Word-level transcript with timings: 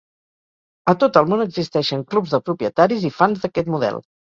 A 0.93 0.95
tot 1.03 1.19
el 1.21 1.29
món 1.33 1.43
existeixen 1.43 2.03
clubs 2.15 2.35
de 2.37 2.41
propietaris 2.49 3.09
i 3.13 3.15
fans 3.21 3.47
d'aquest 3.47 3.73
model. 3.79 4.05